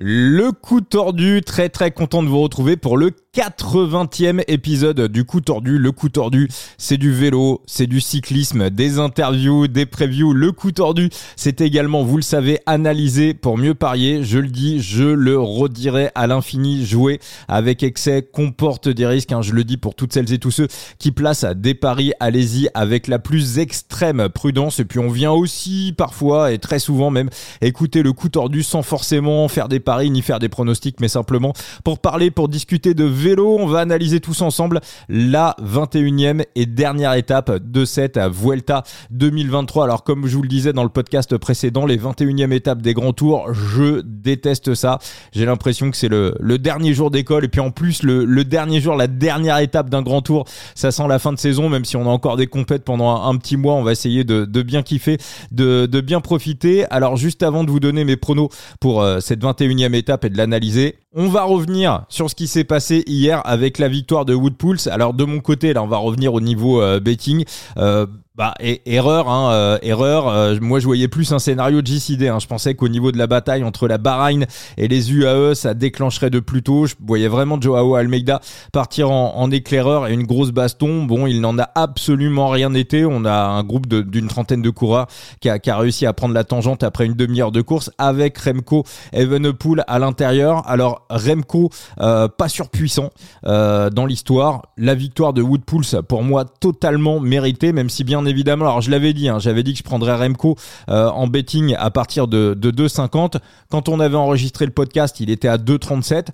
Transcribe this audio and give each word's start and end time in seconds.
Le 0.00 0.52
coup 0.52 0.80
tordu, 0.80 1.42
très 1.44 1.68
très 1.68 1.90
content 1.90 2.22
de 2.22 2.28
vous 2.28 2.40
retrouver 2.40 2.76
pour 2.76 2.96
le 2.96 3.10
80e 3.38 4.42
épisode 4.48 5.02
du 5.02 5.24
coup 5.24 5.40
tordu. 5.40 5.78
Le 5.78 5.92
coup 5.92 6.08
tordu, 6.08 6.48
c'est 6.76 6.96
du 6.96 7.12
vélo, 7.12 7.62
c'est 7.66 7.86
du 7.86 8.00
cyclisme, 8.00 8.68
des 8.68 8.98
interviews, 8.98 9.68
des 9.68 9.86
previews. 9.86 10.32
Le 10.32 10.50
coup 10.50 10.72
tordu, 10.72 11.08
c'est 11.36 11.60
également, 11.60 12.02
vous 12.02 12.16
le 12.16 12.22
savez, 12.22 12.58
analyser 12.66 13.34
pour 13.34 13.56
mieux 13.56 13.74
parier. 13.74 14.24
Je 14.24 14.40
le 14.40 14.48
dis, 14.48 14.82
je 14.82 15.04
le 15.04 15.38
redirai 15.38 16.10
à 16.16 16.26
l'infini. 16.26 16.84
Jouer 16.84 17.20
avec 17.46 17.84
excès 17.84 18.22
comporte 18.22 18.88
des 18.88 19.06
risques. 19.06 19.30
Hein. 19.30 19.40
je 19.40 19.52
le 19.52 19.62
dis 19.62 19.76
pour 19.76 19.94
toutes 19.94 20.14
celles 20.14 20.32
et 20.32 20.38
tous 20.38 20.50
ceux 20.50 20.66
qui 20.98 21.12
placent 21.12 21.44
des 21.44 21.74
paris. 21.74 22.12
Allez-y 22.18 22.68
avec 22.74 23.06
la 23.06 23.20
plus 23.20 23.60
extrême 23.60 24.28
prudence. 24.30 24.80
Et 24.80 24.84
puis 24.84 24.98
on 24.98 25.10
vient 25.10 25.30
aussi 25.30 25.94
parfois 25.96 26.50
et 26.50 26.58
très 26.58 26.80
souvent 26.80 27.12
même 27.12 27.30
écouter 27.60 28.02
le 28.02 28.12
coup 28.12 28.30
tordu 28.30 28.64
sans 28.64 28.82
forcément 28.82 29.46
faire 29.46 29.68
des 29.68 29.78
paris 29.78 30.10
ni 30.10 30.22
faire 30.22 30.40
des 30.40 30.48
pronostics, 30.48 30.98
mais 31.00 31.06
simplement 31.06 31.52
pour 31.84 32.00
parler, 32.00 32.32
pour 32.32 32.48
discuter 32.48 32.94
de 32.94 33.04
vélo. 33.04 33.27
On 33.36 33.66
va 33.66 33.80
analyser 33.80 34.20
tous 34.20 34.40
ensemble 34.40 34.80
la 35.10 35.54
21e 35.62 36.44
et 36.54 36.64
dernière 36.64 37.12
étape 37.12 37.50
de 37.58 37.84
cette 37.84 38.18
Vuelta 38.18 38.84
2023. 39.10 39.84
Alors 39.84 40.02
comme 40.02 40.26
je 40.26 40.34
vous 40.34 40.42
le 40.42 40.48
disais 40.48 40.72
dans 40.72 40.82
le 40.82 40.88
podcast 40.88 41.36
précédent, 41.36 41.84
les 41.84 41.98
21e 41.98 42.52
étapes 42.52 42.80
des 42.80 42.94
grands 42.94 43.12
tours, 43.12 43.52
je 43.52 44.00
déteste 44.00 44.74
ça. 44.74 44.98
J'ai 45.32 45.44
l'impression 45.44 45.90
que 45.90 45.96
c'est 45.98 46.08
le, 46.08 46.32
dernier 46.58 46.94
jour 46.94 47.10
d'école 47.10 47.44
et 47.44 47.48
puis 47.48 47.60
en 47.60 47.70
plus 47.70 48.02
le, 48.02 48.44
dernier 48.44 48.80
jour, 48.80 48.96
la 48.96 49.08
dernière 49.08 49.58
étape 49.58 49.90
d'un 49.90 50.02
grand 50.02 50.22
tour, 50.22 50.46
ça 50.74 50.90
sent 50.90 51.06
la 51.06 51.18
fin 51.18 51.32
de 51.32 51.38
saison, 51.38 51.68
même 51.68 51.84
si 51.84 51.96
on 51.96 52.06
a 52.06 52.10
encore 52.10 52.36
des 52.38 52.46
compètes 52.46 52.84
pendant 52.84 53.24
un, 53.24 53.36
petit 53.36 53.58
mois, 53.58 53.74
on 53.74 53.82
va 53.82 53.92
essayer 53.92 54.24
de, 54.24 54.62
bien 54.62 54.82
kiffer, 54.82 55.18
de, 55.50 55.84
de, 55.84 56.00
bien 56.00 56.20
profiter. 56.20 56.86
Alors 56.90 57.16
juste 57.16 57.42
avant 57.42 57.62
de 57.62 57.70
vous 57.70 57.80
donner 57.80 58.04
mes 58.04 58.16
pronos 58.16 58.48
pour 58.80 59.02
euh, 59.02 59.20
cette 59.20 59.42
21e 59.42 59.94
étape 59.94 60.24
et 60.24 60.30
de 60.30 60.38
l'analyser. 60.38 60.96
On 61.20 61.26
va 61.26 61.42
revenir 61.42 62.04
sur 62.08 62.30
ce 62.30 62.36
qui 62.36 62.46
s'est 62.46 62.62
passé 62.62 63.02
hier 63.08 63.42
avec 63.44 63.78
la 63.78 63.88
victoire 63.88 64.24
de 64.24 64.34
Woodpulse. 64.34 64.86
Alors 64.86 65.14
de 65.14 65.24
mon 65.24 65.40
côté, 65.40 65.72
là, 65.72 65.82
on 65.82 65.88
va 65.88 65.96
revenir 65.96 66.32
au 66.32 66.40
niveau 66.40 66.80
euh, 66.80 67.00
betting. 67.00 67.44
Euh, 67.76 68.06
bah, 68.38 68.54
erreur, 68.86 69.28
hein, 69.28 69.50
euh, 69.52 69.78
erreur. 69.82 70.28
Euh, 70.28 70.56
moi, 70.60 70.78
je 70.78 70.86
voyais 70.86 71.08
plus 71.08 71.32
un 71.32 71.40
scénario 71.40 71.82
de 71.82 71.86
JCD. 71.88 72.28
Hein. 72.28 72.38
Je 72.38 72.46
pensais 72.46 72.76
qu'au 72.76 72.86
niveau 72.86 73.10
de 73.10 73.18
la 73.18 73.26
bataille 73.26 73.64
entre 73.64 73.88
la 73.88 73.98
Bahreïn 73.98 74.46
et 74.76 74.86
les 74.86 75.12
UAE, 75.12 75.54
ça 75.56 75.74
déclencherait 75.74 76.30
de 76.30 76.38
plus 76.38 76.62
tôt. 76.62 76.86
Je 76.86 76.94
voyais 77.04 77.26
vraiment 77.26 77.60
Joao 77.60 77.96
Almeida 77.96 78.40
partir 78.72 79.10
en, 79.10 79.50
éclaireur 79.50 80.06
et 80.06 80.12
une 80.12 80.22
grosse 80.22 80.52
baston. 80.52 81.02
Bon, 81.02 81.26
il 81.26 81.40
n'en 81.40 81.58
a 81.58 81.68
absolument 81.74 82.46
rien 82.46 82.72
été. 82.74 83.04
On 83.04 83.24
a 83.24 83.32
un 83.32 83.64
groupe 83.64 83.88
d'une 83.88 84.28
trentaine 84.28 84.62
de 84.62 84.70
coureurs 84.70 85.08
qui 85.40 85.48
a, 85.48 85.76
réussi 85.76 86.06
à 86.06 86.12
prendre 86.12 86.34
la 86.34 86.44
tangente 86.44 86.84
après 86.84 87.06
une 87.06 87.14
demi-heure 87.14 87.50
de 87.50 87.60
course 87.60 87.90
avec 87.98 88.38
Remco 88.38 88.84
Evenepoel 89.12 89.82
à 89.88 89.98
l'intérieur. 89.98 90.62
Alors 90.68 91.06
Remco, 91.10 91.70
euh, 91.98 92.28
pas 92.28 92.48
surpuissant 92.48 93.10
dans 93.42 94.06
l'histoire. 94.06 94.66
La 94.76 94.94
victoire 94.94 95.32
de 95.32 95.42
Woodpulse, 95.42 95.96
pour 96.06 96.22
moi, 96.22 96.44
totalement 96.44 97.18
méritée, 97.18 97.72
même 97.72 97.90
si 97.90 98.04
bien 98.04 98.27
évidemment. 98.28 98.66
Alors 98.66 98.80
je 98.80 98.90
l'avais 98.90 99.12
dit, 99.12 99.28
hein, 99.28 99.38
j'avais 99.38 99.62
dit 99.62 99.72
que 99.72 99.78
je 99.78 99.82
prendrais 99.82 100.14
Remco 100.14 100.56
euh, 100.88 101.08
en 101.08 101.26
betting 101.26 101.74
à 101.78 101.90
partir 101.90 102.28
de, 102.28 102.54
de 102.56 102.70
2,50. 102.70 103.38
Quand 103.70 103.88
on 103.88 104.00
avait 104.00 104.16
enregistré 104.16 104.66
le 104.66 104.72
podcast, 104.72 105.20
il 105.20 105.30
était 105.30 105.48
à 105.48 105.56
2,37 105.56 106.28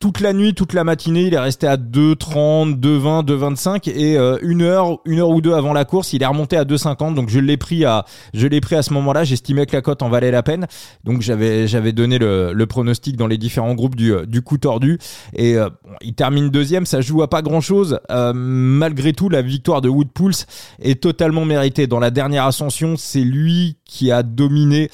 toute 0.00 0.20
la 0.20 0.32
nuit, 0.32 0.54
toute 0.54 0.72
la 0.72 0.82
matinée, 0.82 1.24
il 1.24 1.34
est 1.34 1.38
resté 1.38 1.66
à 1.66 1.76
2,30, 1.76 2.80
2,20, 2.80 3.26
2,25 3.26 3.90
et 3.90 4.16
euh, 4.16 4.38
une 4.40 4.62
heure, 4.62 4.98
une 5.04 5.18
heure 5.18 5.28
ou 5.28 5.42
deux 5.42 5.52
avant 5.52 5.74
la 5.74 5.84
course, 5.84 6.14
il 6.14 6.22
est 6.22 6.26
remonté 6.26 6.56
à 6.56 6.64
2,50. 6.64 7.12
Donc 7.12 7.28
je 7.28 7.38
l'ai 7.38 7.58
pris 7.58 7.84
à, 7.84 8.06
je 8.32 8.46
l'ai 8.46 8.62
pris 8.62 8.76
à 8.76 8.82
ce 8.82 8.94
moment-là. 8.94 9.24
J'estimais 9.24 9.66
que 9.66 9.76
la 9.76 9.82
cote 9.82 10.00
en 10.00 10.08
valait 10.08 10.30
la 10.30 10.42
peine. 10.42 10.66
Donc 11.04 11.20
j'avais, 11.20 11.68
j'avais 11.68 11.92
donné 11.92 12.16
le, 12.16 12.54
le, 12.54 12.66
pronostic 12.66 13.18
dans 13.18 13.26
les 13.26 13.36
différents 13.36 13.74
groupes 13.74 13.94
du, 13.94 14.14
du 14.26 14.40
coup 14.40 14.56
tordu 14.56 14.98
et 15.34 15.56
euh, 15.56 15.68
il 16.00 16.14
termine 16.14 16.48
deuxième. 16.48 16.86
Ça 16.86 17.02
joue 17.02 17.20
à 17.22 17.28
pas 17.28 17.42
grand-chose. 17.42 18.00
Euh, 18.10 18.32
malgré 18.34 19.12
tout, 19.12 19.28
la 19.28 19.42
victoire 19.42 19.82
de 19.82 19.90
Woodpulse 19.90 20.46
est 20.80 21.02
totalement 21.02 21.44
méritée. 21.44 21.86
Dans 21.86 22.00
la 22.00 22.10
dernière 22.10 22.46
ascension, 22.46 22.96
c'est 22.96 23.20
lui 23.20 23.76
qui 23.84 24.10
a 24.12 24.22
dominé 24.22 24.88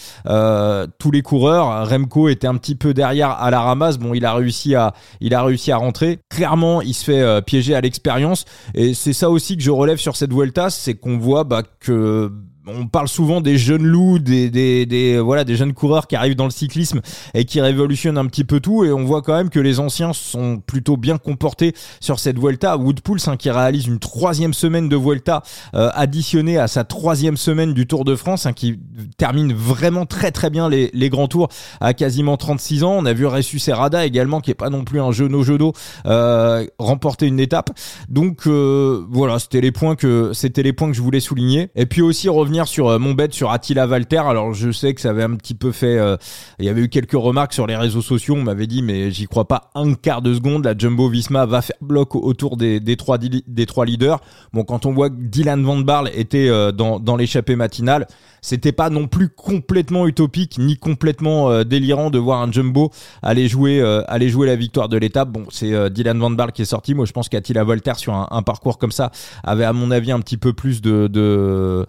tous 0.98 1.10
les 1.12 1.22
coureurs. 1.22 1.88
Remco 1.88 2.28
était 2.28 2.46
un 2.48 2.56
petit 2.56 2.74
peu 2.74 2.92
derrière 2.92 3.30
à 3.30 3.52
la 3.52 3.60
ramasse. 3.60 3.98
Bon, 3.98 4.14
il 4.14 4.24
a 4.24 4.34
réussi 4.34 4.74
à 4.74 4.94
il 5.20 5.34
a 5.34 5.42
réussi 5.42 5.72
à 5.72 5.76
rentrer. 5.76 6.18
Clairement, 6.30 6.82
il 6.82 6.94
se 6.94 7.04
fait 7.04 7.20
euh, 7.20 7.40
piéger 7.40 7.74
à 7.74 7.80
l'expérience. 7.80 8.44
Et 8.74 8.94
c'est 8.94 9.12
ça 9.12 9.30
aussi 9.30 9.56
que 9.56 9.62
je 9.62 9.70
relève 9.70 9.98
sur 9.98 10.16
cette 10.16 10.32
Vuelta, 10.32 10.70
c'est 10.70 10.94
qu'on 10.94 11.18
voit 11.18 11.44
bah, 11.44 11.62
que 11.80 12.30
on 12.66 12.86
parle 12.86 13.08
souvent 13.08 13.40
des 13.40 13.58
jeunes 13.58 13.84
loups, 13.84 14.18
des, 14.18 14.50
des, 14.50 14.86
des, 14.86 15.18
voilà, 15.18 15.44
des 15.44 15.56
jeunes 15.56 15.72
coureurs 15.72 16.06
qui 16.06 16.16
arrivent 16.16 16.36
dans 16.36 16.44
le 16.44 16.50
cyclisme 16.50 17.00
et 17.34 17.44
qui 17.44 17.60
révolutionnent 17.60 18.18
un 18.18 18.26
petit 18.26 18.44
peu 18.44 18.60
tout. 18.60 18.84
Et 18.84 18.92
on 18.92 19.04
voit 19.04 19.22
quand 19.22 19.36
même 19.36 19.50
que 19.50 19.60
les 19.60 19.78
anciens 19.78 20.12
sont 20.12 20.58
plutôt 20.58 20.96
bien 20.96 21.18
comportés 21.18 21.74
sur 22.00 22.18
cette 22.18 22.38
Vuelta. 22.38 22.76
Woodpulse 22.76 23.28
hein, 23.28 23.36
qui 23.36 23.50
réalise 23.50 23.86
une 23.86 23.98
troisième 23.98 24.52
semaine 24.52 24.88
de 24.88 24.96
Vuelta 24.96 25.42
euh, 25.74 25.90
additionnée 25.94 26.58
à 26.58 26.66
sa 26.66 26.84
troisième 26.84 27.36
semaine 27.36 27.72
du 27.72 27.86
Tour 27.86 28.04
de 28.04 28.16
France, 28.16 28.46
hein, 28.46 28.52
qui 28.52 28.78
termine 29.16 29.52
vraiment 29.52 30.06
très 30.06 30.32
très 30.32 30.50
bien 30.50 30.68
les, 30.68 30.90
les 30.92 31.08
grands 31.08 31.28
tours 31.28 31.48
à 31.80 31.94
quasiment 31.94 32.36
36 32.36 32.82
ans. 32.82 32.96
On 32.98 33.06
a 33.06 33.12
vu 33.12 33.26
Ressus 33.26 33.58
Serrada 33.58 34.04
également, 34.04 34.40
qui 34.40 34.50
est 34.50 34.54
pas 34.54 34.70
non 34.70 34.84
plus 34.84 35.00
un 35.00 35.12
genou 35.12 35.44
genou, 35.44 35.72
euh, 36.06 36.66
remporter 36.78 37.26
une 37.26 37.40
étape. 37.40 37.70
Donc 38.08 38.46
euh, 38.46 39.04
voilà, 39.10 39.38
c'était 39.38 39.60
les 39.60 39.72
points 39.72 39.94
que 39.94 40.32
c'était 40.32 40.62
les 40.62 40.72
points 40.72 40.90
que 40.90 40.96
je 40.96 41.02
voulais 41.02 41.20
souligner. 41.20 41.68
Et 41.76 41.86
puis 41.86 42.02
aussi 42.02 42.28
revenir 42.28 42.55
sur 42.64 42.88
euh, 42.88 42.98
mon 42.98 43.12
bet 43.12 43.28
sur 43.32 43.50
Attila 43.50 43.86
Valter. 43.86 44.18
Alors 44.18 44.54
je 44.54 44.70
sais 44.70 44.94
que 44.94 45.00
ça 45.00 45.10
avait 45.10 45.24
un 45.24 45.34
petit 45.36 45.54
peu 45.54 45.72
fait, 45.72 45.98
euh, 45.98 46.16
il 46.58 46.64
y 46.64 46.68
avait 46.68 46.82
eu 46.82 46.88
quelques 46.88 47.12
remarques 47.12 47.52
sur 47.52 47.66
les 47.66 47.76
réseaux 47.76 48.00
sociaux. 48.00 48.36
On 48.36 48.42
m'avait 48.42 48.66
dit 48.66 48.82
mais 48.82 49.10
j'y 49.10 49.26
crois 49.26 49.46
pas 49.46 49.70
un 49.74 49.94
quart 49.94 50.22
de 50.22 50.32
seconde. 50.32 50.64
La 50.64 50.76
Jumbo 50.76 51.08
Visma 51.08 51.44
va 51.44 51.60
faire 51.60 51.76
bloc 51.80 52.14
autour 52.14 52.56
des, 52.56 52.80
des 52.80 52.96
trois 52.96 53.18
des 53.18 53.66
trois 53.66 53.84
leaders. 53.84 54.20
Bon 54.52 54.64
quand 54.64 54.86
on 54.86 54.92
voit 54.92 55.10
que 55.10 55.16
Dylan 55.18 55.62
Van 55.62 55.78
Barle 55.78 56.10
était 56.14 56.48
euh, 56.48 56.72
dans 56.72 56.98
dans 56.98 57.16
l'échappée 57.16 57.56
matinale, 57.56 58.06
c'était 58.40 58.72
pas 58.72 58.88
non 58.90 59.08
plus 59.08 59.28
complètement 59.28 60.06
utopique 60.06 60.56
ni 60.58 60.76
complètement 60.76 61.64
délirant 61.64 62.10
de 62.10 62.18
voir 62.18 62.42
un 62.42 62.52
Jumbo 62.52 62.90
aller 63.22 63.48
jouer 63.48 63.82
aller 64.06 64.28
jouer 64.28 64.46
la 64.46 64.56
victoire 64.56 64.88
de 64.88 64.96
l'étape. 64.96 65.30
Bon 65.30 65.44
c'est 65.50 65.90
Dylan 65.90 66.18
Van 66.18 66.30
Barle 66.30 66.52
qui 66.52 66.62
est 66.62 66.66
sorti. 66.66 66.94
Moi 66.94 67.06
je 67.06 67.12
pense 67.12 67.28
qu'Attila 67.28 67.64
Valter 67.64 67.94
sur 67.96 68.14
un, 68.14 68.42
parcours 68.42 68.78
comme 68.78 68.92
ça 68.92 69.10
avait 69.42 69.64
à 69.64 69.72
mon 69.72 69.90
avis 69.90 70.12
un 70.12 70.20
petit 70.20 70.36
peu 70.36 70.52
plus 70.52 70.80
de 70.80 71.86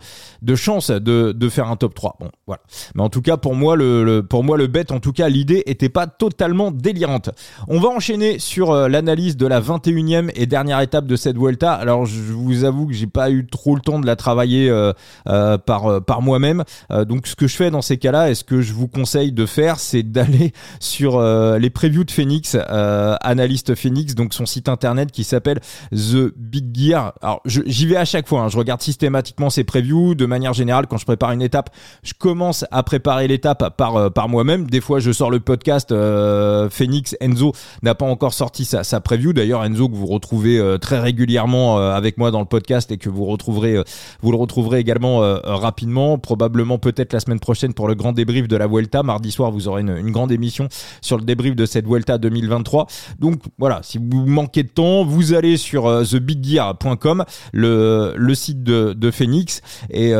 chance 0.57 0.91
de, 0.91 1.49
faire 1.49 1.69
un 1.69 1.75
top 1.75 1.93
3. 1.93 2.17
Bon, 2.19 2.29
voilà. 2.45 2.61
Mais 2.95 3.03
en 3.03 3.09
tout 3.09 3.21
cas, 3.21 3.37
pour 3.37 3.55
moi, 3.55 3.75
le, 3.75 4.21
pour 4.21 4.43
moi, 4.43 4.57
le 4.57 4.67
bet, 4.67 4.91
en 4.91 4.99
tout 4.99 5.13
cas, 5.13 5.29
l'idée 5.29 5.63
était 5.65 5.89
pas 5.89 6.07
totalement 6.07 6.71
délirante. 6.71 7.29
On 7.67 7.79
va 7.79 7.89
enchaîner 7.89 8.39
sur 8.39 8.71
euh, 8.71 8.87
l'analyse 8.89 9.37
de 9.37 9.47
la 9.47 9.61
21e 9.61 10.29
et 10.35 10.45
dernière 10.45 10.81
étape 10.81 11.05
de 11.05 11.15
cette 11.15 11.37
Vuelta. 11.37 11.73
Alors, 11.73 12.05
je 12.05 12.19
vous 12.19 12.63
avoue 12.63 12.87
que 12.87 12.93
j'ai 12.93 13.07
pas 13.07 13.31
eu 13.31 13.45
trop 13.45 13.75
le 13.75 13.81
temps 13.81 13.99
de 13.99 14.05
la 14.05 14.15
travailler 14.15 14.69
euh, 14.69 14.91
euh, 15.27 15.57
par, 15.57 16.03
par 16.03 16.21
moi-même. 16.21 16.63
donc, 17.05 17.27
ce 17.27 17.35
que 17.35 17.47
je 17.47 17.55
fais 17.55 17.71
dans 17.71 17.81
ces 17.81 17.97
cas-là, 17.97 18.29
et 18.29 18.35
ce 18.35 18.43
que 18.43 18.61
je 18.61 18.73
vous 18.73 18.87
conseille 18.87 19.31
de 19.31 19.45
faire, 19.45 19.79
c'est 19.79 20.03
d'aller 20.03 20.53
sur 20.79 21.21
les 21.21 21.69
previews 21.69 22.03
de 22.03 22.11
Phoenix, 22.11 22.57
analyste 22.67 23.75
Phoenix, 23.75 24.15
donc 24.15 24.33
son 24.33 24.45
site 24.45 24.69
internet 24.69 25.11
qui 25.11 25.23
s'appelle 25.23 25.59
The 25.91 26.33
Big 26.35 26.75
Gear. 26.75 27.13
Alors, 27.21 27.41
j'y 27.45 27.85
vais 27.85 27.97
à 27.97 28.05
chaque 28.05 28.27
fois. 28.27 28.41
Hein. 28.41 28.49
je 28.49 28.57
regarde 28.57 28.81
systématiquement 28.81 29.49
ses 29.49 29.63
previews 29.63 30.15
de 30.15 30.25
manière 30.25 30.46
générale, 30.53 30.87
quand 30.87 30.97
je 30.97 31.05
prépare 31.05 31.31
une 31.31 31.41
étape, 31.41 31.69
je 32.03 32.13
commence 32.13 32.65
à 32.71 32.83
préparer 32.83 33.27
l'étape 33.27 33.75
par, 33.77 33.95
euh, 33.95 34.09
par 34.09 34.29
moi-même. 34.29 34.69
Des 34.69 34.81
fois, 34.81 34.99
je 34.99 35.11
sors 35.11 35.29
le 35.29 35.39
podcast. 35.39 35.91
Euh, 35.91 36.69
Phoenix, 36.69 37.15
Enzo 37.19 37.53
n'a 37.83 37.95
pas 37.95 38.05
encore 38.05 38.33
sorti 38.33 38.65
sa, 38.65 38.83
sa 38.83 38.99
preview. 38.99 39.33
D'ailleurs, 39.33 39.63
Enzo 39.63 39.89
que 39.89 39.95
vous 39.95 40.07
retrouvez 40.07 40.57
euh, 40.57 40.77
très 40.77 40.99
régulièrement 40.99 41.77
avec 41.77 42.17
moi 42.17 42.31
dans 42.31 42.39
le 42.39 42.45
podcast 42.45 42.91
et 42.91 42.97
que 42.97 43.09
vous 43.09 43.25
retrouverez, 43.25 43.81
vous 44.21 44.31
le 44.31 44.37
retrouverez 44.37 44.79
également 44.79 45.19
rapidement, 45.43 46.17
probablement 46.17 46.77
peut-être 46.77 47.13
la 47.13 47.19
semaine 47.19 47.39
prochaine 47.39 47.73
pour 47.73 47.87
le 47.87 47.95
grand 47.95 48.13
débrief 48.13 48.47
de 48.47 48.55
la 48.55 48.67
Vuelta. 48.67 49.03
Mardi 49.03 49.31
soir, 49.31 49.51
vous 49.51 49.67
aurez 49.67 49.81
une, 49.81 50.11
grande 50.11 50.31
émission 50.31 50.67
sur 51.01 51.17
le 51.17 51.23
débrief 51.23 51.55
de 51.55 51.65
cette 51.65 51.85
Vuelta 51.85 52.17
2023. 52.17 52.87
Donc 53.19 53.41
voilà, 53.57 53.79
si 53.83 53.97
vous 53.97 54.25
manquez 54.25 54.63
de 54.63 54.69
temps, 54.69 55.03
vous 55.03 55.33
allez 55.33 55.57
sur 55.57 56.03
thebiggear.com, 56.09 57.25
le, 57.53 58.13
le 58.15 58.35
site 58.35 58.63
de, 58.63 58.93
de 58.93 59.11
Phoenix, 59.11 59.61
et 59.89 60.13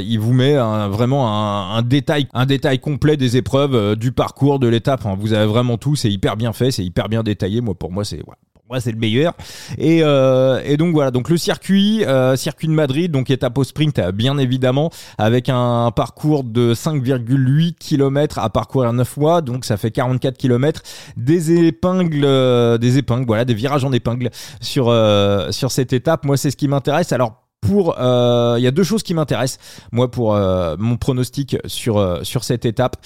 il 0.00 0.18
vous 0.18 0.32
met 0.32 0.56
vraiment 0.88 1.74
un, 1.76 1.82
détail, 1.82 2.28
un 2.32 2.46
détail 2.46 2.78
complet 2.78 3.16
des 3.16 3.36
épreuves, 3.36 3.74
euh, 3.74 3.96
du 3.96 4.12
parcours, 4.12 4.58
de 4.58 4.68
l'étape. 4.68 5.02
vous 5.18 5.32
avez 5.32 5.46
vraiment 5.46 5.78
tout, 5.78 5.96
c'est 5.96 6.10
hyper 6.10 6.36
bien 6.36 6.52
fait, 6.52 6.70
c'est 6.70 6.84
hyper 6.84 7.08
bien 7.08 7.22
détaillé. 7.22 7.60
Moi, 7.60 7.74
pour 7.74 7.92
moi, 7.92 8.04
c'est 8.04 8.22
moi 8.24 8.36
c'est 8.80 8.92
le 8.92 8.98
meilleur. 8.98 9.34
Et, 9.76 10.00
euh, 10.02 10.62
et 10.64 10.78
donc 10.78 10.94
voilà. 10.94 11.10
Donc 11.10 11.28
le 11.28 11.36
circuit 11.36 12.04
circuit 12.36 12.68
de 12.68 12.72
Madrid 12.72 13.10
donc 13.12 13.28
étape 13.28 13.58
au 13.58 13.64
sprint 13.64 14.00
bien 14.14 14.38
évidemment 14.38 14.90
avec 15.18 15.50
un 15.50 15.90
parcours 15.94 16.42
de 16.42 16.72
5,8 16.72 17.74
km 17.74 18.38
à 18.38 18.48
parcourir 18.48 18.94
9 18.94 19.16
mois. 19.18 19.42
Donc 19.42 19.66
ça 19.66 19.76
fait 19.76 19.90
44 19.90 20.38
km 20.38 20.80
des 21.18 21.66
épingles 21.66 22.78
des 22.78 22.96
épingles 22.96 23.26
voilà 23.26 23.44
des 23.44 23.52
virages 23.52 23.84
en 23.84 23.92
épingle 23.92 24.30
sur 24.62 24.84
sur 25.50 25.70
cette 25.70 25.92
étape. 25.92 26.24
Moi 26.24 26.38
c'est 26.38 26.50
ce 26.50 26.56
qui 26.56 26.66
m'intéresse. 26.66 27.12
Alors 27.12 27.41
pour 27.62 27.94
euh, 27.98 28.56
il 28.58 28.62
y 28.62 28.66
a 28.66 28.70
deux 28.70 28.82
choses 28.82 29.02
qui 29.02 29.14
m'intéressent. 29.14 29.58
Moi 29.92 30.10
pour 30.10 30.34
euh, 30.34 30.76
mon 30.78 30.96
pronostic 30.96 31.56
sur 31.64 31.96
euh, 31.96 32.22
sur 32.24 32.44
cette 32.44 32.66
étape 32.66 32.96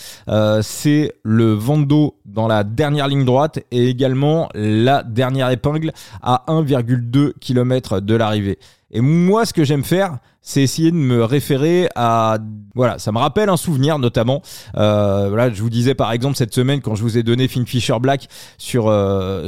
c'est 0.62 1.12
le 1.22 1.52
Vando 1.52 2.16
dans 2.24 2.48
la 2.48 2.64
dernière 2.64 3.06
ligne 3.06 3.24
droite 3.24 3.60
et 3.70 3.88
également 3.88 4.48
la 4.54 5.02
dernière 5.04 5.50
épingle 5.50 5.92
à 6.22 6.44
1,2 6.48 7.32
km 7.38 8.00
de 8.00 8.14
l'arrivée. 8.16 8.58
Et 8.90 9.00
moi 9.00 9.44
ce 9.44 9.52
que 9.52 9.62
j'aime 9.62 9.84
faire 9.84 10.18
c'est 10.40 10.62
essayer 10.62 10.90
de 10.90 10.96
me 10.96 11.22
référer 11.22 11.88
à 11.94 12.38
voilà 12.74 12.98
ça 12.98 13.12
me 13.12 13.18
rappelle 13.18 13.50
un 13.50 13.56
souvenir 13.56 13.98
notamment 13.98 14.42
voilà 14.74 15.50
je 15.52 15.60
vous 15.60 15.70
disais 15.70 15.94
par 15.94 16.12
exemple 16.12 16.36
cette 16.36 16.54
semaine 16.54 16.80
quand 16.80 16.94
je 16.94 17.02
vous 17.02 17.18
ai 17.18 17.22
donné 17.22 17.46
Fisher 17.46 17.98
Black 18.00 18.28
sur 18.56 18.92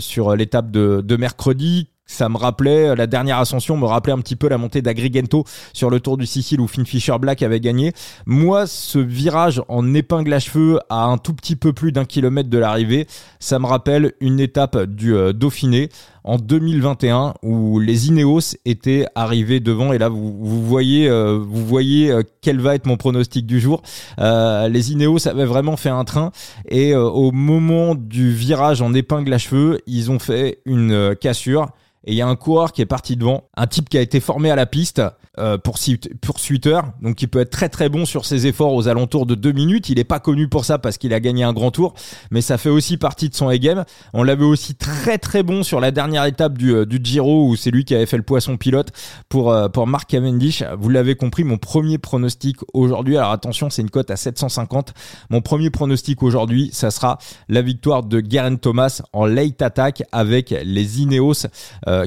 sur 0.00 0.36
l'étape 0.36 0.70
de, 0.70 1.02
de 1.02 1.16
mercredi 1.16 1.88
ça 2.08 2.28
me 2.28 2.36
rappelait 2.36 2.96
la 2.96 3.06
dernière 3.06 3.38
ascension 3.38 3.76
me 3.76 3.86
rappelait 3.86 4.12
un 4.12 4.18
petit 4.18 4.34
peu 4.34 4.48
la 4.48 4.58
montée 4.58 4.82
d'Agrigento 4.82 5.44
sur 5.72 5.90
le 5.90 6.00
Tour 6.00 6.16
du 6.16 6.26
Sicile 6.26 6.60
où 6.60 6.66
Finn 6.66 6.84
Fisher 6.84 7.16
Black 7.20 7.42
avait 7.42 7.60
gagné. 7.60 7.92
Moi, 8.26 8.66
ce 8.66 8.98
virage 8.98 9.62
en 9.68 9.94
épingle 9.94 10.32
à 10.32 10.40
cheveux 10.40 10.80
à 10.88 11.04
un 11.04 11.18
tout 11.18 11.34
petit 11.34 11.54
peu 11.54 11.72
plus 11.72 11.92
d'un 11.92 12.04
kilomètre 12.04 12.50
de 12.50 12.58
l'arrivée, 12.58 13.06
ça 13.38 13.58
me 13.58 13.66
rappelle 13.66 14.14
une 14.20 14.40
étape 14.40 14.76
du 14.84 15.14
euh, 15.14 15.32
Dauphiné 15.32 15.90
en 16.24 16.36
2021 16.36 17.34
où 17.42 17.78
les 17.78 18.08
Ineos 18.08 18.56
étaient 18.64 19.06
arrivés 19.14 19.60
devant 19.60 19.92
et 19.92 19.98
là 19.98 20.08
vous, 20.08 20.36
vous 20.38 20.62
voyez 20.62 21.08
euh, 21.08 21.38
vous 21.38 21.64
voyez 21.64 22.10
euh, 22.10 22.22
quel 22.42 22.60
va 22.60 22.74
être 22.74 22.86
mon 22.86 22.96
pronostic 22.96 23.46
du 23.46 23.60
jour. 23.60 23.82
les 24.18 24.92
Ineos 24.92 25.28
avaient 25.28 25.44
vraiment 25.44 25.76
fait 25.76 25.88
un 25.88 26.04
train 26.04 26.32
et 26.68 26.94
au 26.94 27.32
moment 27.32 27.94
du 27.94 28.32
virage 28.32 28.82
en 28.82 28.94
épingle 28.94 29.32
à 29.32 29.38
cheveux, 29.38 29.80
ils 29.86 30.10
ont 30.10 30.18
fait 30.18 30.60
une 30.64 31.14
cassure 31.20 31.68
et 32.08 32.12
il 32.12 32.16
y 32.16 32.22
a 32.22 32.26
un 32.26 32.36
coureur 32.36 32.72
qui 32.72 32.80
est 32.80 32.86
parti 32.86 33.16
devant, 33.16 33.50
un 33.54 33.66
type 33.66 33.90
qui 33.90 33.98
a 33.98 34.00
été 34.00 34.18
formé 34.18 34.50
à 34.50 34.56
la 34.56 34.64
piste 34.64 35.02
euh, 35.38 35.58
pour 35.58 35.78
poursuiteur, 36.20 36.92
donc 37.00 37.16
qui 37.16 37.26
peut 37.26 37.40
être 37.40 37.50
très 37.50 37.68
très 37.68 37.88
bon 37.88 38.04
sur 38.04 38.24
ses 38.24 38.46
efforts 38.46 38.74
aux 38.74 38.88
alentours 38.88 39.26
de 39.26 39.34
deux 39.34 39.52
minutes. 39.52 39.88
Il 39.88 39.96
n'est 39.96 40.04
pas 40.04 40.18
connu 40.18 40.48
pour 40.48 40.64
ça 40.64 40.78
parce 40.78 40.98
qu'il 40.98 41.14
a 41.14 41.20
gagné 41.20 41.44
un 41.44 41.52
grand 41.52 41.70
tour, 41.70 41.94
mais 42.30 42.40
ça 42.40 42.58
fait 42.58 42.68
aussi 42.68 42.96
partie 42.96 43.28
de 43.28 43.34
son 43.34 43.48
A-game. 43.48 43.84
On 44.12 44.22
l'avait 44.22 44.44
aussi 44.44 44.74
très 44.74 45.18
très 45.18 45.42
bon 45.42 45.62
sur 45.62 45.80
la 45.80 45.90
dernière 45.90 46.24
étape 46.24 46.58
du, 46.58 46.74
euh, 46.74 46.86
du 46.86 46.98
Giro 47.02 47.48
où 47.48 47.56
c'est 47.56 47.70
lui 47.70 47.84
qui 47.84 47.94
avait 47.94 48.06
fait 48.06 48.16
le 48.16 48.22
poisson 48.22 48.56
pilote 48.56 48.90
pour, 49.28 49.52
euh, 49.52 49.68
pour 49.68 49.86
Mark 49.86 50.10
Cavendish. 50.10 50.64
Vous 50.78 50.88
l'avez 50.88 51.14
compris, 51.14 51.44
mon 51.44 51.58
premier 51.58 51.98
pronostic 51.98 52.56
aujourd'hui, 52.74 53.16
alors 53.16 53.30
attention, 53.30 53.70
c'est 53.70 53.82
une 53.82 53.90
cote 53.90 54.10
à 54.10 54.16
750. 54.16 54.94
Mon 55.30 55.40
premier 55.40 55.70
pronostic 55.70 56.22
aujourd'hui, 56.22 56.70
ça 56.72 56.90
sera 56.90 57.18
la 57.48 57.62
victoire 57.62 58.02
de 58.02 58.20
Garen 58.20 58.58
Thomas 58.58 59.02
en 59.12 59.26
late 59.26 59.62
attack 59.62 60.02
avec 60.12 60.50
les 60.50 61.00
Ineos 61.00 61.46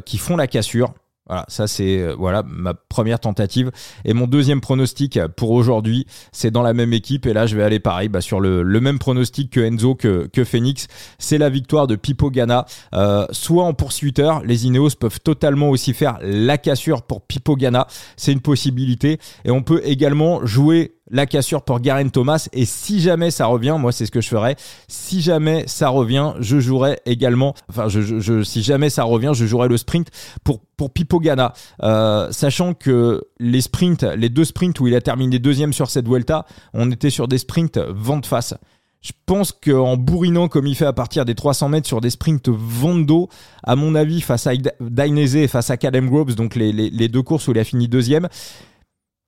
qui 0.05 0.17
font 0.17 0.35
la 0.35 0.47
cassure. 0.47 0.93
Voilà, 1.31 1.45
ça 1.47 1.65
c'est 1.65 2.01
euh, 2.01 2.13
voilà 2.13 2.43
ma 2.45 2.73
première 2.73 3.21
tentative. 3.21 3.71
Et 4.03 4.13
mon 4.13 4.27
deuxième 4.27 4.59
pronostic 4.59 5.17
pour 5.37 5.51
aujourd'hui, 5.51 6.05
c'est 6.33 6.51
dans 6.51 6.61
la 6.61 6.73
même 6.73 6.91
équipe. 6.91 7.25
Et 7.25 7.31
là, 7.31 7.47
je 7.47 7.55
vais 7.55 7.63
aller 7.63 7.79
pareil 7.79 8.09
bah, 8.09 8.19
sur 8.19 8.41
le, 8.41 8.63
le, 8.63 8.81
même 8.81 8.99
pronostic 8.99 9.49
que 9.49 9.61
Enzo, 9.61 9.95
que, 9.95 10.27
que 10.27 10.43
Phoenix. 10.43 10.87
C'est 11.19 11.37
la 11.37 11.49
victoire 11.49 11.87
de 11.87 11.95
Pipo 11.95 12.29
Gana. 12.31 12.65
Euh, 12.93 13.25
soit 13.31 13.63
en 13.63 13.73
poursuiteur, 13.73 14.43
les 14.43 14.65
Ineos 14.65 14.89
peuvent 14.99 15.21
totalement 15.21 15.69
aussi 15.69 15.93
faire 15.93 16.17
la 16.21 16.57
cassure 16.57 17.03
pour 17.03 17.21
Pipo 17.21 17.55
Gana. 17.55 17.87
C'est 18.17 18.33
une 18.33 18.41
possibilité. 18.41 19.17
Et 19.45 19.51
on 19.51 19.63
peut 19.63 19.79
également 19.85 20.45
jouer 20.45 20.95
la 21.11 21.25
cassure 21.25 21.61
pour 21.61 21.79
Garen 21.79 22.09
Thomas. 22.09 22.47
Et 22.53 22.65
si 22.65 22.99
jamais 22.99 23.31
ça 23.31 23.45
revient, 23.45 23.77
moi 23.79 23.91
c'est 23.91 24.05
ce 24.05 24.11
que 24.11 24.21
je 24.21 24.29
ferais. 24.29 24.55
Si 24.87 25.21
jamais 25.21 25.65
ça 25.67 25.89
revient, 25.89 26.33
je 26.39 26.59
jouerai 26.59 26.99
également. 27.05 27.53
Enfin, 27.69 27.87
je, 27.89 28.01
je, 28.01 28.43
si 28.43 28.63
jamais 28.63 28.89
ça 28.89 29.03
revient, 29.03 29.31
je 29.33 29.45
jouerai 29.45 29.67
le 29.67 29.77
sprint 29.77 30.07
pour 30.43 30.61
pour 30.77 30.91
Pipo 30.91 31.19
Gana, 31.19 31.53
euh, 31.83 32.31
sachant 32.31 32.73
que 32.73 33.23
les 33.39 33.61
sprints, 33.61 34.03
les 34.03 34.29
deux 34.29 34.45
sprints 34.45 34.79
où 34.79 34.87
il 34.87 34.95
a 34.95 35.01
terminé 35.01 35.37
deuxième 35.37 35.73
sur 35.73 35.91
cette 35.91 36.07
Vuelta, 36.07 36.47
on 36.73 36.89
était 36.89 37.11
sur 37.11 37.27
des 37.27 37.37
sprints 37.37 37.77
vent 37.77 38.17
de 38.17 38.25
face. 38.25 38.55
Je 39.01 39.11
pense 39.25 39.51
qu'en 39.51 39.97
bourrinant 39.97 40.47
comme 40.47 40.67
il 40.67 40.75
fait 40.75 40.85
à 40.85 40.93
partir 40.93 41.25
des 41.25 41.33
300 41.33 41.69
mètres 41.69 41.87
sur 41.87 42.01
des 42.01 42.11
sprints 42.11 42.49
vent 42.49 42.97
dos, 42.97 43.29
à 43.63 43.75
mon 43.75 43.95
avis, 43.95 44.21
face 44.21 44.45
à 44.45 44.53
Dainese 44.79 45.35
et 45.35 45.47
face 45.47 45.71
à 45.71 45.77
Cadem 45.77 46.07
Groves, 46.07 46.35
donc 46.35 46.55
les, 46.55 46.71
les, 46.71 46.89
les 46.89 47.07
deux 47.07 47.23
courses 47.23 47.47
où 47.47 47.51
il 47.51 47.59
a 47.59 47.63
fini 47.63 47.87
deuxième, 47.87 48.27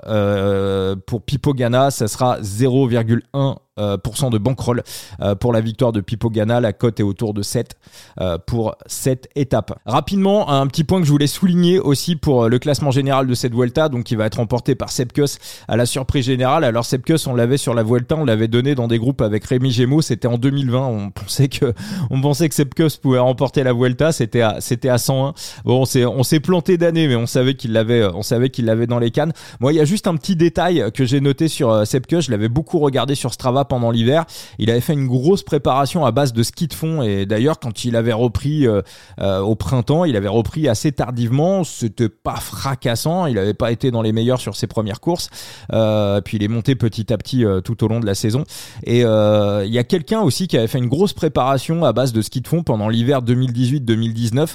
pour 1.06 1.22
Pipo 1.22 1.54
Gana, 1.54 1.92
ça 1.92 2.08
sera 2.08 2.40
0,1 2.40 3.35
1 3.36 3.65
euh, 3.78 3.96
de 4.30 4.38
bankroll 4.38 4.82
euh, 5.20 5.34
pour 5.34 5.52
la 5.52 5.60
victoire 5.60 5.92
de 5.92 6.00
Pipo 6.00 6.30
Gana. 6.30 6.60
La 6.60 6.72
cote 6.72 7.00
est 7.00 7.02
autour 7.02 7.34
de 7.34 7.42
7 7.42 7.76
euh, 8.20 8.38
pour 8.38 8.76
cette 8.86 9.28
étape. 9.36 9.78
Rapidement, 9.84 10.50
un 10.50 10.66
petit 10.66 10.84
point 10.84 11.00
que 11.00 11.06
je 11.06 11.12
voulais 11.12 11.26
souligner 11.26 11.78
aussi 11.78 12.16
pour 12.16 12.48
le 12.48 12.58
classement 12.58 12.90
général 12.90 13.26
de 13.26 13.34
cette 13.34 13.54
Vuelta, 13.54 13.88
donc 13.88 14.04
qui 14.04 14.16
va 14.16 14.26
être 14.26 14.36
remporté 14.36 14.74
par 14.74 14.90
Sepkus 14.90 15.38
à 15.68 15.76
la 15.76 15.84
surprise 15.84 16.24
générale. 16.24 16.64
Alors 16.64 16.84
Sepkus, 16.84 17.26
on 17.26 17.34
l'avait 17.34 17.58
sur 17.58 17.74
la 17.74 17.82
Vuelta, 17.82 18.16
on 18.16 18.24
l'avait 18.24 18.48
donné 18.48 18.74
dans 18.74 18.88
des 18.88 18.98
groupes 18.98 19.20
avec 19.20 19.44
Rémi 19.44 19.70
Gémeaux, 19.70 20.00
c'était 20.00 20.28
en 20.28 20.38
2020. 20.38 20.86
On 20.86 21.10
pensait 21.10 21.48
que 21.48 21.74
on 22.10 22.20
pensait 22.20 22.48
que 22.48 22.54
Sepkus 22.54 22.96
pouvait 22.96 23.18
remporter 23.18 23.62
la 23.62 23.74
Vuelta, 23.74 24.12
c'était 24.12 24.40
à 24.40 24.60
c'était 24.60 24.88
à 24.88 24.98
101. 24.98 25.34
Bon, 25.64 25.82
on 25.82 25.84
s'est 25.84 26.06
on 26.06 26.22
s'est 26.22 26.40
planté 26.40 26.78
d'année, 26.78 27.08
mais 27.08 27.16
on 27.16 27.26
savait 27.26 27.54
qu'il 27.54 27.72
l'avait 27.72 28.04
on 28.06 28.22
savait 28.22 28.48
qu'il 28.48 28.64
l'avait 28.64 28.86
dans 28.86 28.98
les 28.98 29.10
cannes. 29.10 29.32
Moi, 29.60 29.72
il 29.72 29.76
y 29.76 29.80
a 29.80 29.84
juste 29.84 30.06
un 30.06 30.16
petit 30.16 30.36
détail 30.36 30.90
que 30.94 31.04
j'ai 31.04 31.20
noté 31.20 31.48
sur 31.48 31.86
Sepkus, 31.86 32.22
je 32.22 32.30
l'avais 32.30 32.48
beaucoup 32.48 32.78
regardé 32.78 33.14
sur 33.14 33.34
Strava 33.34 33.65
pendant 33.66 33.90
l'hiver. 33.90 34.24
Il 34.58 34.70
avait 34.70 34.80
fait 34.80 34.92
une 34.92 35.06
grosse 35.06 35.42
préparation 35.42 36.04
à 36.04 36.12
base 36.12 36.32
de 36.32 36.42
ski 36.42 36.68
de 36.68 36.74
fond 36.74 37.02
et 37.02 37.26
d'ailleurs 37.26 37.58
quand 37.58 37.84
il 37.84 37.96
avait 37.96 38.12
repris 38.12 38.66
euh, 38.66 38.82
euh, 39.20 39.40
au 39.40 39.54
printemps, 39.54 40.04
il 40.04 40.16
avait 40.16 40.28
repris 40.28 40.68
assez 40.68 40.92
tardivement. 40.92 41.64
C'était 41.64 42.08
pas 42.08 42.36
fracassant, 42.36 43.26
il 43.26 43.34
n'avait 43.34 43.54
pas 43.54 43.72
été 43.72 43.90
dans 43.90 44.02
les 44.02 44.12
meilleurs 44.12 44.40
sur 44.40 44.56
ses 44.56 44.66
premières 44.66 45.00
courses. 45.00 45.30
Euh, 45.72 46.20
puis 46.20 46.36
il 46.38 46.42
est 46.42 46.48
monté 46.48 46.74
petit 46.74 47.12
à 47.12 47.18
petit 47.18 47.44
tout 47.64 47.84
au 47.84 47.88
long 47.88 48.00
de 48.00 48.06
la 48.06 48.14
saison. 48.14 48.44
Et 48.84 49.00
il 49.00 49.72
y 49.72 49.78
a 49.78 49.84
quelqu'un 49.84 50.20
aussi 50.20 50.48
qui 50.48 50.56
avait 50.56 50.68
fait 50.68 50.78
une 50.78 50.88
grosse 50.88 51.12
préparation 51.12 51.84
à 51.84 51.92
base 51.92 52.12
de 52.12 52.22
ski 52.22 52.40
de 52.40 52.48
fond 52.48 52.62
pendant 52.62 52.88
l'hiver 52.88 53.22
2018-2019 53.22 54.46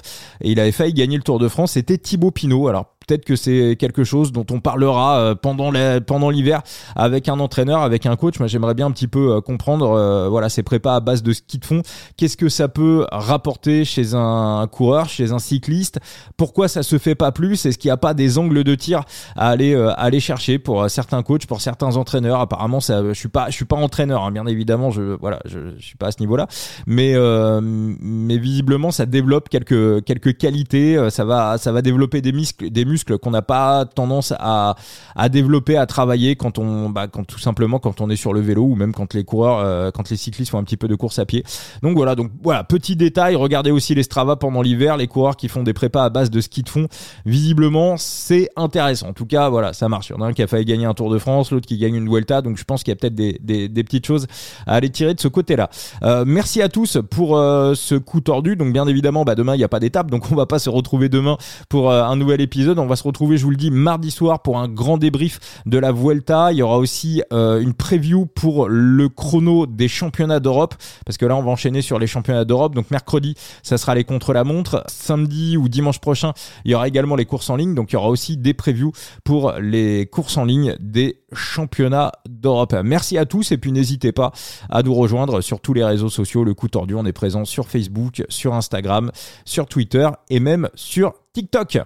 et 0.41 0.51
il 0.51 0.59
avait 0.59 0.71
failli 0.71 0.93
gagner 0.93 1.17
le 1.17 1.23
Tour 1.23 1.39
de 1.39 1.47
France. 1.47 1.73
C'était 1.73 1.97
Thibaut 1.97 2.31
Pinot. 2.31 2.67
Alors 2.67 2.95
peut-être 3.05 3.25
que 3.25 3.35
c'est 3.35 3.75
quelque 3.77 4.03
chose 4.03 4.31
dont 4.31 4.45
on 4.51 4.59
parlera 4.59 5.19
euh, 5.19 5.35
pendant 5.35 5.71
pendant 6.05 6.29
l'hiver 6.29 6.61
avec 6.95 7.29
un 7.29 7.39
entraîneur, 7.39 7.81
avec 7.81 8.05
un 8.05 8.15
coach. 8.15 8.39
Moi, 8.39 8.47
j'aimerais 8.47 8.73
bien 8.73 8.85
un 8.87 8.91
petit 8.91 9.07
peu 9.07 9.35
euh, 9.35 9.41
comprendre, 9.41 9.91
euh, 9.91 10.29
voilà, 10.29 10.49
ces 10.49 10.63
prépas 10.63 10.95
à 10.95 10.99
base 10.99 11.23
de 11.23 11.33
ski 11.33 11.57
de 11.57 11.65
fond. 11.65 11.81
Qu'est-ce 12.17 12.37
que 12.37 12.49
ça 12.49 12.67
peut 12.67 13.05
rapporter 13.11 13.85
chez 13.85 14.13
un 14.13 14.67
coureur, 14.71 15.09
chez 15.09 15.31
un 15.31 15.39
cycliste? 15.39 15.99
Pourquoi 16.37 16.67
ça 16.67 16.83
se 16.83 16.97
fait 16.97 17.15
pas 17.15 17.31
plus? 17.31 17.65
Est-ce 17.65 17.77
qu'il 17.77 17.89
n'y 17.89 17.93
a 17.93 17.97
pas 17.97 18.13
des 18.13 18.37
angles 18.37 18.63
de 18.63 18.75
tir 18.75 19.03
à 19.35 19.49
aller 19.49 19.75
aller 19.97 20.19
chercher 20.19 20.59
pour 20.59 20.89
certains 20.89 21.23
coachs, 21.23 21.45
pour 21.45 21.61
certains 21.61 21.95
entraîneurs? 21.97 22.39
Apparemment, 22.39 22.79
ça, 22.79 23.03
je 23.03 23.13
suis 23.13 23.29
pas, 23.29 23.49
je 23.49 23.55
suis 23.55 23.65
pas 23.65 23.75
entraîneur, 23.75 24.23
hein, 24.23 24.31
bien 24.31 24.45
évidemment. 24.45 24.91
Je 24.91 25.17
voilà, 25.19 25.39
je, 25.45 25.59
je 25.77 25.83
suis 25.83 25.97
pas 25.97 26.07
à 26.07 26.11
ce 26.11 26.19
niveau-là, 26.19 26.47
mais 26.85 27.15
mais 27.61 28.37
visiblement, 28.37 28.91
ça 28.91 29.05
développe 29.05 29.49
quelques 29.49 30.03
quelques 30.05 30.37
qualités. 30.37 31.09
Ça 31.09 31.25
va 31.25 31.57
ça 31.57 31.71
va 31.71 31.81
développer 31.81 32.21
des 32.21 32.31
muscles 32.31 32.69
des 32.69 32.85
muscles 32.91 33.17
qu'on 33.17 33.31
n'a 33.31 33.41
pas 33.41 33.85
tendance 33.85 34.33
à, 34.37 34.75
à 35.15 35.29
développer, 35.29 35.77
à 35.77 35.85
travailler 35.85 36.35
quand 36.35 36.59
on, 36.59 36.89
bah, 36.89 37.07
quand 37.07 37.25
tout 37.25 37.39
simplement 37.39 37.79
quand 37.79 38.01
on 38.01 38.09
est 38.09 38.15
sur 38.15 38.33
le 38.33 38.41
vélo 38.41 38.63
ou 38.63 38.75
même 38.75 38.93
quand 38.93 39.13
les 39.13 39.23
coureurs, 39.23 39.59
euh, 39.59 39.91
quand 39.91 40.09
les 40.09 40.17
cyclistes 40.17 40.51
font 40.51 40.57
un 40.57 40.63
petit 40.63 40.77
peu 40.77 40.87
de 40.87 40.95
course 40.95 41.19
à 41.19 41.25
pied. 41.25 41.43
Donc 41.81 41.95
voilà, 41.95 42.15
donc 42.15 42.31
voilà, 42.43 42.63
petit 42.63 42.95
détail. 42.95 43.35
Regardez 43.35 43.71
aussi 43.71 43.95
les 43.95 44.03
Strava 44.03 44.35
pendant 44.35 44.61
l'hiver, 44.61 44.97
les 44.97 45.07
coureurs 45.07 45.35
qui 45.35 45.47
font 45.47 45.63
des 45.63 45.73
prépas 45.73 46.03
à 46.03 46.09
base 46.09 46.29
de 46.29 46.41
ski 46.41 46.63
de 46.63 46.69
fond. 46.69 46.87
Visiblement, 47.25 47.95
c'est 47.97 48.49
intéressant. 48.55 49.09
En 49.09 49.13
tout 49.13 49.25
cas, 49.25 49.49
voilà, 49.49 49.73
ça 49.73 49.89
marche. 49.89 50.09
Il 50.09 50.13
y 50.13 50.15
en 50.15 50.21
a 50.21 50.27
un 50.27 50.33
qui 50.33 50.43
a 50.43 50.47
failli 50.47 50.65
gagner 50.65 50.85
un 50.85 50.93
Tour 50.93 51.09
de 51.09 51.17
France, 51.17 51.51
l'autre 51.51 51.67
qui 51.67 51.77
gagne 51.77 51.95
une 51.95 52.09
Vuelta. 52.09 52.41
Donc 52.41 52.57
je 52.57 52.63
pense 52.63 52.83
qu'il 52.83 52.91
y 52.91 52.93
a 52.93 52.95
peut-être 52.95 53.15
des, 53.15 53.39
des, 53.41 53.83
petites 53.83 54.05
choses 54.05 54.27
à 54.67 54.75
aller 54.75 54.89
tirer 54.89 55.13
de 55.13 55.19
ce 55.19 55.27
côté-là. 55.27 55.69
Euh, 56.03 56.23
merci 56.27 56.61
à 56.61 56.69
tous 56.69 56.97
pour 57.09 57.37
euh, 57.37 57.73
ce 57.75 57.95
coup 57.95 58.21
tordu. 58.21 58.55
Donc 58.55 58.73
bien 58.73 58.87
évidemment, 58.87 59.23
bah, 59.23 59.35
demain 59.35 59.55
il 59.55 59.59
n'y 59.59 59.63
a 59.63 59.69
pas 59.69 59.79
d'étape, 59.79 60.11
donc 60.11 60.31
on 60.31 60.35
va 60.35 60.45
pas 60.45 60.59
se 60.59 60.69
retrouver 60.69 61.09
demain 61.09 61.37
pour 61.69 61.91
un 61.91 62.15
nouvel 62.15 62.41
épisode 62.41 62.79
On 62.81 62.87
va 62.87 62.95
se 62.95 63.03
retrouver, 63.03 63.37
je 63.37 63.43
vous 63.43 63.51
le 63.51 63.57
dis, 63.57 63.69
mardi 63.69 64.09
soir 64.09 64.41
pour 64.41 64.57
un 64.57 64.67
grand 64.67 64.97
débrief 64.97 65.39
de 65.65 65.77
la 65.77 65.91
Vuelta. 65.91 66.51
Il 66.51 66.57
y 66.57 66.61
aura 66.61 66.77
aussi 66.77 67.21
euh, 67.31 67.61
une 67.61 67.73
preview 67.73 68.25
pour 68.25 68.67
le 68.67 69.07
chrono 69.07 69.67
des 69.67 69.87
championnats 69.87 70.39
d'Europe, 70.39 70.73
parce 71.05 71.17
que 71.17 71.25
là, 71.25 71.35
on 71.35 71.43
va 71.43 71.51
enchaîner 71.51 71.81
sur 71.81 71.99
les 71.99 72.07
championnats 72.07 72.45
d'Europe. 72.45 72.73
Donc 72.73 72.89
mercredi, 72.89 73.35
ça 73.61 73.77
sera 73.77 73.93
les 73.93 74.03
contre-la-montre. 74.03 74.83
Samedi 74.87 75.57
ou 75.57 75.69
dimanche 75.69 75.99
prochain, 75.99 76.33
il 76.65 76.71
y 76.71 76.75
aura 76.75 76.87
également 76.87 77.15
les 77.15 77.25
courses 77.25 77.49
en 77.49 77.55
ligne. 77.55 77.75
Donc 77.75 77.91
il 77.91 77.93
y 77.93 77.97
aura 77.97 78.09
aussi 78.09 78.37
des 78.37 78.53
previews 78.53 78.91
pour 79.23 79.53
les 79.53 80.07
courses 80.07 80.37
en 80.37 80.45
ligne 80.45 80.75
des 80.79 81.21
championnats 81.33 82.11
d'Europe. 82.27 82.75
Merci 82.83 83.17
à 83.17 83.25
tous 83.25 83.51
et 83.51 83.57
puis 83.57 83.71
n'hésitez 83.71 84.11
pas 84.11 84.31
à 84.69 84.83
nous 84.83 84.93
rejoindre 84.93 85.41
sur 85.41 85.61
tous 85.61 85.73
les 85.73 85.83
réseaux 85.83 86.09
sociaux. 86.09 86.43
Le 86.43 86.53
coup 86.53 86.67
tordu, 86.67 86.95
on 86.95 87.05
est 87.05 87.13
présent 87.13 87.45
sur 87.45 87.67
Facebook, 87.67 88.23
sur 88.29 88.53
Instagram, 88.53 89.11
sur 89.45 89.67
Twitter 89.67 90.09
et 90.29 90.39
même 90.39 90.69
sur 90.75 91.13
TikTok. 91.33 91.81